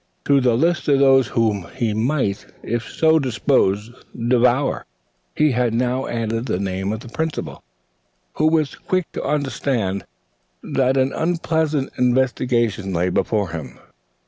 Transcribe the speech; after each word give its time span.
To 0.25 0.41
the 0.41 0.57
list 0.57 0.87
of 0.87 0.97
those 0.97 1.27
whom 1.27 1.67
he 1.75 1.93
might, 1.93 2.47
if 2.63 2.89
so 2.89 3.19
disposed, 3.19 3.91
devour, 4.17 4.87
he 5.35 5.51
had 5.51 5.75
now 5.75 6.07
added 6.07 6.47
the 6.47 6.57
name 6.57 6.91
of 6.91 7.01
the 7.01 7.07
Principal, 7.07 7.61
who 8.37 8.47
was 8.47 8.73
quick 8.73 9.11
to 9.11 9.23
understand 9.23 10.07
that 10.63 10.97
an 10.97 11.13
unpleasant 11.13 11.93
investigation 11.99 12.91
lay 12.93 13.09
before 13.09 13.49
him. 13.49 13.77